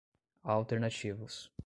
[0.43, 1.51] alternativos